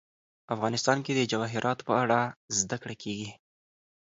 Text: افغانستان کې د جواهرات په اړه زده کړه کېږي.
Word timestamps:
افغانستان 0.55 0.97
کې 1.05 1.11
د 1.15 1.21
جواهرات 1.31 1.79
په 1.87 1.93
اړه 2.03 2.19
زده 2.59 2.77
کړه 2.81 2.95
کېږي. 3.03 3.29